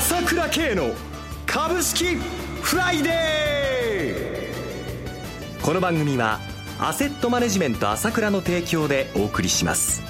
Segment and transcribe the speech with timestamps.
[0.00, 0.94] 朝倉慶の
[1.44, 2.16] 株式
[2.62, 5.62] フライデー。
[5.62, 6.40] この番組は
[6.80, 10.00] アセットマネジメント朝倉の提供でお送りします。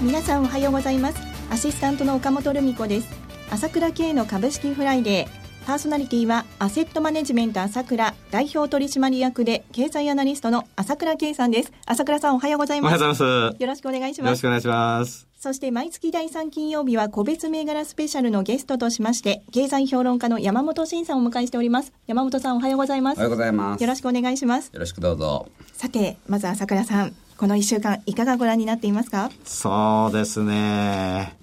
[0.00, 1.18] 皆さんおはようございます。
[1.50, 3.08] アシスタントの岡本留美子です。
[3.50, 5.66] 朝倉慶の株式フライデー。
[5.66, 11.72] パーソナリティはアセットマネジメント朝倉代表取締役で経済アナリストの朝倉慶さんです。
[11.84, 12.94] 朝倉さんおはようございます。
[12.94, 13.62] おはようございます。
[13.62, 14.28] よろしくお願いします。
[14.28, 15.26] よろしくお願いします。
[15.38, 21.92] そして毎月第3金曜日は個別銘柄スペシャルのゲストとしまして、経済評論家の山本慎さんをお迎えしております。
[22.06, 23.18] 山本さんおはようございます。
[23.18, 23.82] おはようございます。
[23.82, 24.70] よろしくお願いします。
[24.72, 25.48] よろしくどうぞ。
[25.74, 29.30] さて、まず朝倉さん、この1週間いかがご覧になっていますか？
[29.44, 31.36] そうですね。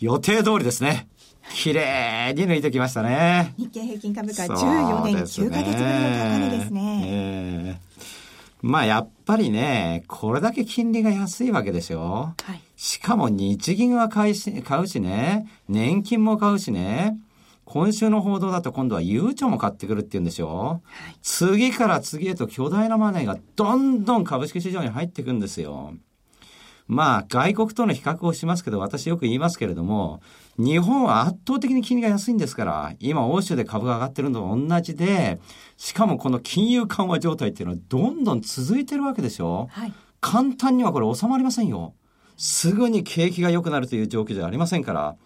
[0.00, 1.06] 予定通りですね。
[1.54, 3.54] 綺麗に抜いてきましたね。
[3.58, 7.02] 日経平均株価14年9ヶ月ぶりの高値ですね。
[7.04, 7.98] えー、
[8.62, 12.34] まあやっぱりね、これだけ金利が安いわけですよ。
[12.42, 17.18] はい、しかも日銀は買いし買うしね、年金も買うしね。
[17.64, 20.80] 今週の報道だと今度はゆうちょも買ってくるって言うんですよ。
[20.84, 25.92] はい、次から次へと巨大なマネーがどんどん株式市場に入っていくんですよ。
[26.88, 30.20] まあ、外国との比較をしますけど、私よく言いますけれども、
[30.56, 35.38] 日本は圧倒的に金利が安いんですから、今欧州で株が上がってるのと同じで、
[35.76, 41.92] しかもこの金融緩和状態っていうのはどんどん続いてるわけでしょ、はい、簡単にはこれ収まりませんよ。
[42.38, 45.16] すぐに景気が良くなるという状況じゃありませんから、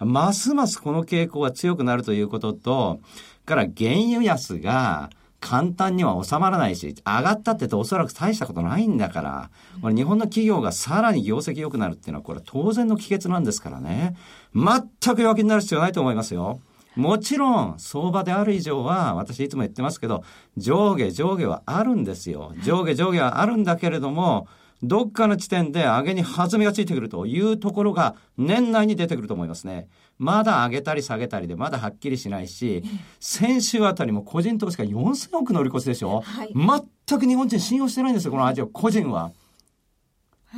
[0.00, 3.00] ますますこの傾向が強くなるということと、
[3.44, 5.10] から原油安が、
[5.42, 9.50] 簡単には収まらないし、上がったってとおそらく大したことないんだから、
[9.82, 14.16] これ日本の企業がさらに業績良くなるっていうのは、これ当然の帰結なんですからね。
[14.54, 16.60] 全く弱気になる必要ないと思いますよ。
[16.94, 20.22] もちろん、相場である以上は、私いつも言ってますけど、
[20.56, 22.54] 上下上下はあるんですよ。
[22.62, 24.46] 上下上下はあるんだけれども、
[24.82, 29.88] どっかの地点で上げに弾みがついてくるというところが年内に出てくると思いますね。
[30.22, 32.84] まだ上げたり下げたりでまだはっきりしないし、
[33.18, 39.24] 先週あたりも個人投資家4000億乗り越しでしょ、はい、全く日本人信用してないんですよ、この味を、個人は。
[39.24, 39.32] はい、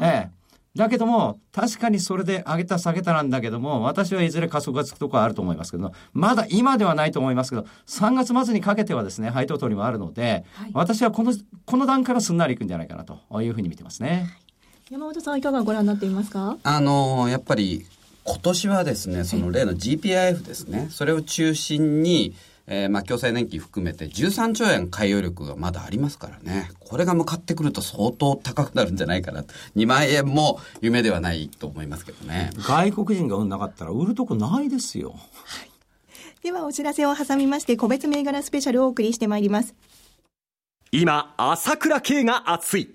[0.02, 0.30] ええ。
[0.76, 11.32] だけども、確かにそれで上げた下げたなんだけども、私はいずれ加速がつくところはあると思いますけど、まだ今ではないと思いますけど、3月末にかけてはですね、配当取りもあるので、はい、私はこの、
[11.64, 14.28] この段からすんなりいくんじゃないかなというふうに見てますね。
[14.90, 16.58] 山本さんいかがご覧になっていますか？
[16.62, 17.86] あの、やっぱり
[18.24, 22.34] 今年はですね、その例の GPIF ですね、それを中心に、
[22.66, 26.70] えー、まあ、共済年金含めて13兆円買い力がまだありますからね。
[26.80, 29.44] これが向かってくると相当高くなるんじゃないかな。
[29.76, 32.50] 2万円も夢ではないと思いますけどね。
[32.56, 35.10] 外国人が売んなかったら売るとこないですよ。
[35.10, 35.16] は
[35.64, 35.70] い。
[36.42, 39.74] ではお知らせを挟みまして、個別銘柄スペシャルをお送りしてまいります。
[40.90, 42.94] 今、朝倉慶が熱い。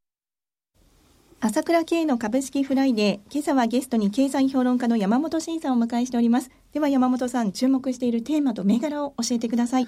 [1.43, 6.51] 朝倉慶の株式フライデー、今朝はゲストに経済評論家の山本伸さんをお迎えしております。
[6.71, 9.87] では山本さん、注目しているテーマと銘柄を教えてください。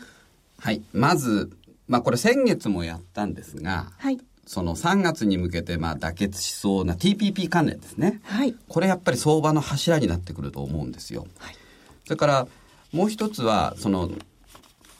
[0.57, 0.81] はい。
[0.93, 1.55] まず、
[1.87, 4.19] まあこれ先月もやったんですが、はい。
[4.47, 8.19] その3月に向けてまあ妥結しそうな TPP 関連ですね。
[8.23, 8.55] はい。
[8.67, 11.27] これやっぱり相場の柱になってくると思うんですよ。
[11.37, 11.55] はい。
[12.05, 12.47] それから
[12.91, 14.09] もう一つは、その、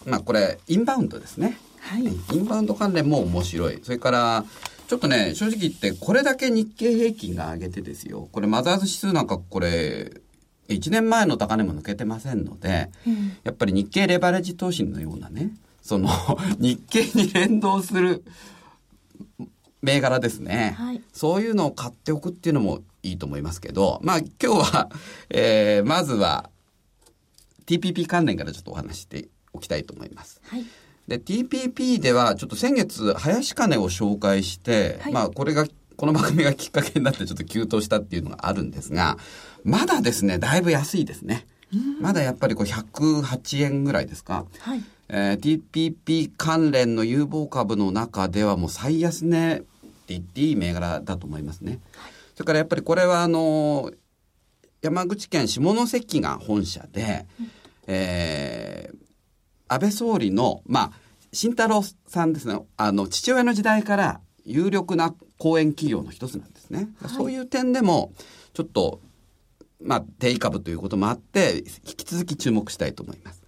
[0.06, 1.58] まあこれインバウンドですね。
[1.80, 2.04] はい。
[2.04, 3.80] インバウンド関連も面白い。
[3.82, 4.46] それから、
[4.88, 8.28] ちょっとね、正直言って、これだけ日経平均が上げてですよ。
[8.32, 10.22] これ、マザーズ指数なんかこれ、
[10.70, 16.10] 1年前の高値も抜けてませんので、うん、やっぱり日経レバレッジ投資のようなね、その、
[16.60, 18.24] 日経に連動する
[19.82, 24.90] 銘柄ですね、はい、そういうのを買っておくっていうのもいいと思いますけど、まあ今日は、
[25.30, 26.50] えー、まずは
[27.66, 30.42] TPP 関連からちょっとお話しておきたいと思います。
[30.46, 30.66] はい
[31.08, 35.66] で、TPP では、ちょっと先月、林金を紹介して、はい、まあ、これが、
[35.96, 39.18] この番組がきっかけになってちょっと急騰したっていうのがあるんですが、
[39.64, 41.46] まだですね、だいぶ安いですね。
[42.02, 44.46] まだやっぱりこう108円ぐらいですか？
[44.60, 44.84] はい。
[45.10, 49.66] えー、TPP 関連の有望株の中ではもう最安値って
[50.08, 51.80] 言っていい銘柄だと思いますね。
[51.96, 53.92] はい、それからやっぱりこれはあの、
[54.82, 57.52] 山口県下関が本社で、うん
[57.88, 58.98] えー、
[59.68, 60.92] 安倍総理の、まあ、
[61.32, 66.90] 慎太郎さんですね、あの、父親の時代から有力な講演企業の一つなんですね。
[67.02, 68.14] はい、そういう点でも、
[68.54, 69.02] ちょっと、
[69.82, 73.44] まあ、低株ということもあって、引き続き注目したいと思います。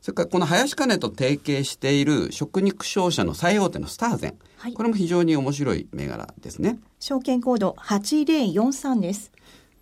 [0.00, 4.38] それからこの林金と提携している食肉商社の最大手のスターゼン。
[4.56, 6.78] はい、これも非常に面白い銘柄ですね。
[6.98, 9.32] 証券コード8043です。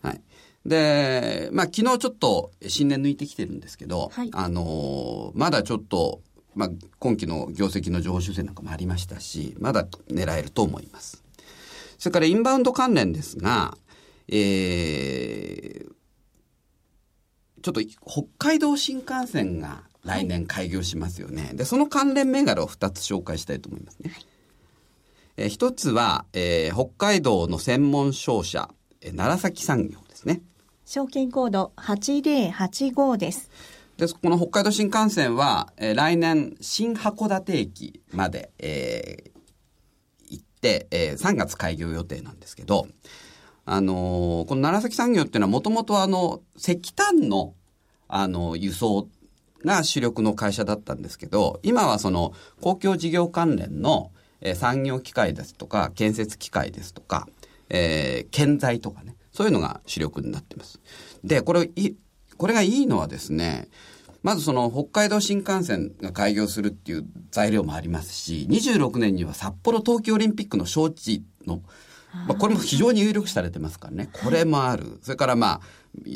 [0.02, 0.20] はい。
[0.66, 6.20] で、まあ昨日ちょっと新年抜いてきてるんですけど、はい、あのまだちょっと、
[6.54, 11.22] まあ今期の業績の情報修正なんかもありましたし、まだ狙えると思います。
[11.98, 13.76] それからインバウンド関連ですが、
[14.28, 15.90] えー、
[17.62, 21.44] ちょっと北海道新幹線が来年開業しますよね。
[21.44, 24.10] はい、で、その関連銘柄を2つ紹介したいと思いますね。
[24.10, 24.26] はい、
[25.36, 28.69] えー、1つは、えー、北海道の専門商社、
[29.00, 30.42] えー、楢崎産業ですね。
[30.86, 33.50] 証券コード8085です。
[33.96, 39.30] で、この北海道新幹線は、えー、来年新函館駅まで、えー、
[40.30, 42.86] 行って、えー、3月開業予定なんですけど、
[43.64, 47.54] あのー、この楢崎産業っていうのはもともとあの、石炭の、
[48.06, 49.08] あの、輸送
[49.64, 57.26] が主力の会社だったんですけど、今はその公共事業関連の、えー、産業機械ですとか、建設機械ですとか、
[57.70, 60.80] えー、建材とかね、そういうのが主力になっています。
[61.22, 61.94] で、これ、い、
[62.38, 63.68] これがいいのはですね、
[64.22, 71.60] まずその北海道新幹線が開業するっていう材料もありますし、26年には札幌冬季オリンピックの招致の、
[72.26, 74.08] まあ、これも非常に有力視されてますからね。
[74.24, 74.98] これもある。
[75.02, 75.60] それからまあ、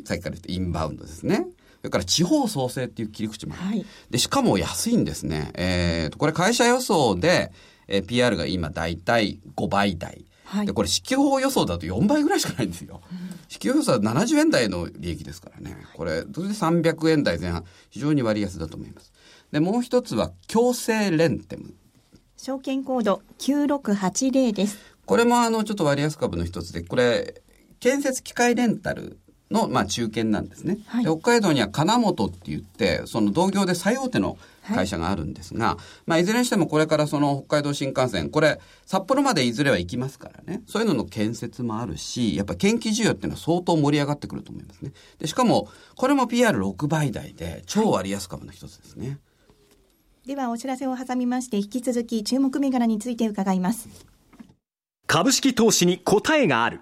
[0.06, 1.46] さっきから言ったインバウンドですね。
[1.80, 3.62] それから地方創生っていう切り口もある。
[3.64, 5.50] はい、で、しかも安いんですね。
[5.54, 7.52] えー、と、これ会社予想で、
[7.86, 10.24] えー、PR が今だいたい5倍台。
[10.50, 13.00] はい、で、これ、支給法予想だと4倍ぐらいしかないんですよ。
[13.46, 15.76] 支給予想は70円台の利益ですからね。
[15.94, 19.12] これ、それで300円台前半、非常に割安だと思います。
[19.52, 21.72] で、もう一つは、強制レンテム。
[22.36, 24.78] 証券コード9680です。
[25.06, 27.42] これもあの、ちょっと割安株の一つで、これ、
[27.78, 29.20] 建設機械レンタル
[29.52, 34.36] の、まあ、中堅なんですね、はい、北海道には金本って言って、その同業で最大手の
[34.74, 35.76] 会社があるんですが、はい
[36.06, 44.92] まあ、いずれにしてもこれからその北海道新幹線、これ、札幌までいずれは行きますからね、そういうのの建設もあるし、やっぱ研究需要っていうのは相当盛り上がってくると思いますね。
[45.18, 49.08] でしかも、これも PR6 倍台で、超割安株の一つですね。
[49.08, 49.14] は
[50.24, 53.88] い、では、お知らせを挟みまして、引き続き注目銘柄について伺います。
[55.06, 56.80] 株式投資に答えがある。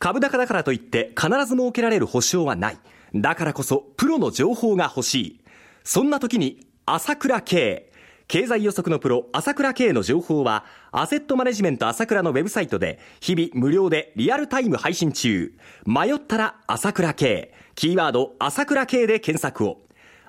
[0.00, 2.78] 株高だからといって必ず設けられる保証はない。
[3.14, 5.40] だからこそプロの情報が欲しい。
[5.84, 7.88] そんな時に朝倉慶。
[8.26, 15.52] 経済予測のプロ、朝倉慶の情報は、アセットマネジメント朝倉のウェブサイトで、日々無料でリアルタイム配信中。
[15.86, 17.54] 迷ったら朝倉慶。
[17.76, 19.82] キーワード、朝倉慶で検索を。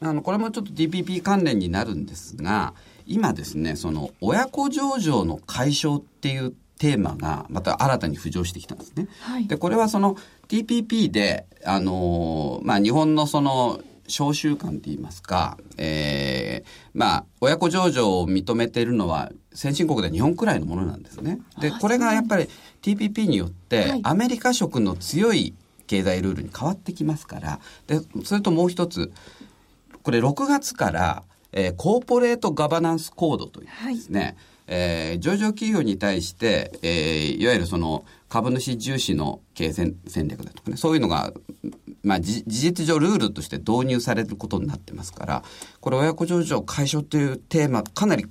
[0.00, 2.74] あのこれもちょっと DPP 関連になるんですが
[3.06, 9.08] 今ですねその親子上場の解消っていうテーマがまた新たに浮上してきたんですね。
[9.20, 10.16] はい、でこれはその
[10.48, 21.40] TPP であのまあ日本のその商習慣って言いますか、えー、まあ、親子上場を認めているのは先進国で日本くらいのものなんですね。
[21.60, 22.48] で、これがやっぱり
[22.82, 25.54] TPP によって、アメリカ色の強い
[25.86, 29.12] 経済ルールに変わってきますから、で、それともう一つ、
[30.08, 31.22] これ6月から、
[31.52, 34.34] えー、コーポレートガバナンスコードというですね、はい、
[34.68, 41.34] えー、上場企業に対して、えー、いわゆるその株主重視の経営戦略だとかね、そういうのが、
[42.02, 45.42] まあ、事実上ルールとして導入されることになってますから、
[45.82, 48.24] これ親子上場解消というテーマ、かなり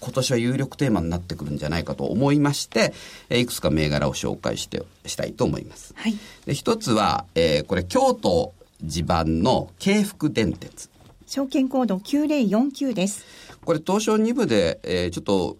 [0.00, 2.92] 今年は有力テーマになってくるんじゃないかと思いまして、
[3.30, 5.94] えー、いくつか銘柄を紹介して、したいと思います。
[5.96, 8.52] はい、で一つは、えー、これ京都
[8.84, 10.92] 地盤の京福電鉄。
[11.34, 13.24] 証券コード9049です。
[13.64, 15.58] これ東証2部で、えー、ちょっと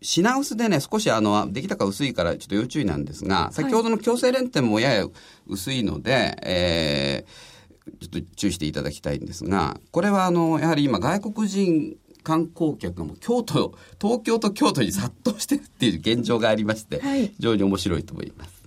[0.00, 5.04] 品薄でね、少しあの、出来高薄いからちょっと要注意なんですが、先ほどの強制連点もやや
[5.48, 18.62] 薄いので、はい、えー、ちょっと注意していただきたいんですが、これはあの、やはり今外国人観光客がもう京都、東京と京都に殺到してるっていう現状がありまして、はい、非常に面白いと思います。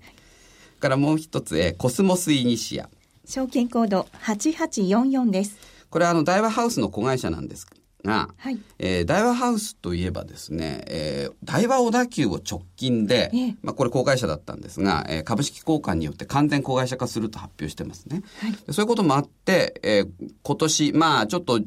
[0.81, 2.89] からもう一つ、えー、コスモスイニシア。
[3.23, 5.80] 証券コード8844です。
[5.91, 7.67] これはあの、大和ハウスの子会社なんです
[8.03, 18.23] が、はい、えー、大和ハウスといえばですね、えー、大和小田急を直近で、えー、まあこれ公開者だったんですが、えー、株式交換によって完全子会社化すると発表してますね。
[18.39, 21.59] はい、そういうこともあって、えー、今年、まあちょっと、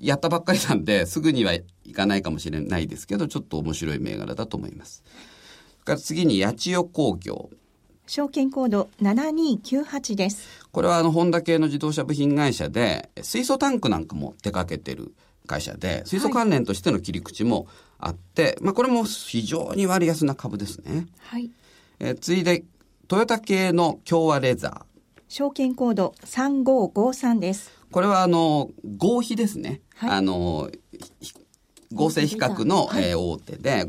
[0.00, 5.02] やったばっかりなんで、すぐにはいかないかもしれないですけど、ちょっと面白い銘柄だと思います。
[5.88, 7.50] から次に八千代工業。
[8.08, 10.66] 証券コード7298です。
[10.72, 15.14] これはあの、ホンダ系の自動車部品会社で、水素タンクなんかも手掛けてる
[15.46, 17.66] 会社で、水素関連としての切り口も
[17.98, 21.06] あって、はい、まあこれも非常に割安な株ですね。
[21.18, 21.50] はい。
[22.00, 22.64] えー、次いで、
[23.08, 24.82] トヨタ系の共和レザー。
[25.28, 27.70] 証券コード3553です。
[27.92, 29.82] これはあの、合皮ですね。
[29.94, 30.70] はい、あの、
[31.92, 33.86] 合成比較の、はい、えー、大手で、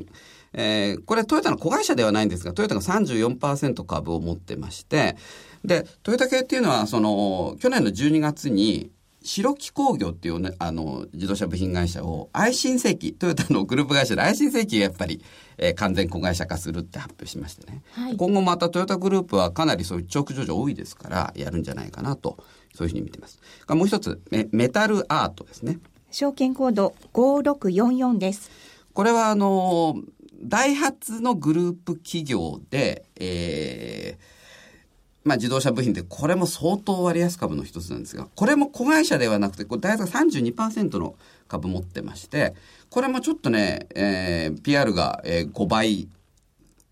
[0.54, 5.16] えー、これトヨタの子会社ではないんですが、トヨタが34%株を持ってまして、
[5.64, 8.92] で、トヨタ系っていうのは、その、去年の12月に、
[9.22, 15.22] 白木工業っていうね、あの、自動車部品会社を、愛新世紀、トヨタのグループ会社で愛新世紀がやっぱり、
[15.58, 17.84] えー、完全子会社化するって発表しましてね。
[17.92, 22.38] はい、今後またトヨタグループはかなりそういう長期上場多いですから、やるんじゃないかなと、
[22.74, 23.40] そういうふうに見てます。
[23.68, 25.80] もう一つメ、メタルアートですね。
[26.12, 28.50] 証券コード5644です。
[28.94, 29.96] これはあの、
[30.42, 41.16] ダイハツのグループ企業で、えー、まあ自動車部品ってこれも相当割安株の一つなんですが、これも子会社ではなくて、これ大学が32%の
[41.48, 42.56] 株持ってまして、
[42.90, 46.08] これもちょっとね、えー、PR が、えー、5倍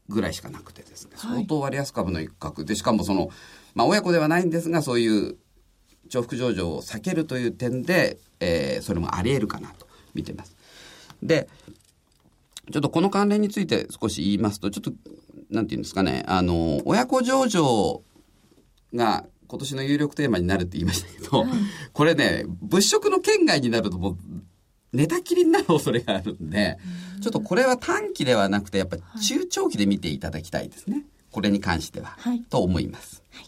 [0.10, 3.30] ぐらいしかなくてですね、相当割安株の一角で、しかもその、
[3.75, 5.38] まあ親子ではないんですが、そういう
[6.10, 10.56] 重複上場を避けるという点で、えー、それもあり得るかなと見てます。
[11.24, 11.48] で、
[12.71, 14.91] ちょっとこの関連について少し言いますと、ちょっと、
[15.50, 18.03] なんていうんですかね、あの、親子上場
[18.93, 21.45] が今年の有力テーマになるって言いましたけど、
[21.93, 24.17] これね、物色の圏外になるともう、
[24.93, 26.77] 寝たきりになる恐れがあるんで、
[27.21, 31.05] ちょっとこれは短期ではなくて、やっぱり中長期で見ていただきたいですね。
[31.31, 32.15] これに関しては。
[32.19, 33.24] はい、と思います。
[33.31, 33.47] はい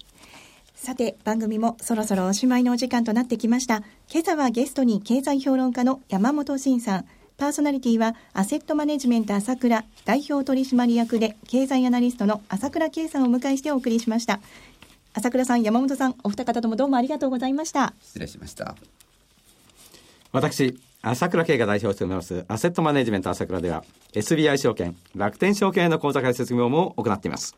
[0.75, 3.83] さて、番組もそろそろおしまいのお時間となってきました。
[4.09, 7.05] 今朝はゲストに経済評論家の山本慎さん、
[7.39, 14.41] パーソナリティはアセットマネジメント朝倉代表取締役で経済アナリストの朝倉圭さんをお迎えしてお送りしました。
[15.13, 17.93] 朝倉さん、山本さん、お二方ともどうもありがとうございました。
[18.01, 18.75] 失礼しました。
[20.34, 27.55] 私、朝倉慶が代表を務めますアセットマネジメント朝倉では SBI 証券、楽天証券への口座開設業務を行っています。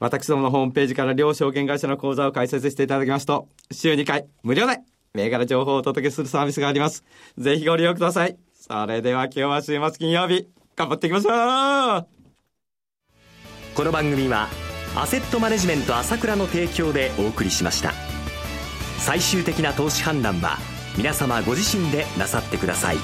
[0.00, 4.80] 私どものホームページから両証券会社の口座を開設していただきますと、週2回無料で
[5.14, 7.04] 銘柄情報をお届けするサービスがあります。
[7.38, 8.47] ぜひご利用ください。
[8.60, 12.06] それでは今日は週末金曜日、頑張っていきましょう
[13.76, 14.48] この番組は、
[14.96, 17.92] アセットマネジメント朝倉の提供でお送りしました。
[18.98, 20.58] 最終的な投資判断は、
[20.96, 22.96] 皆様ご自身でなさってください。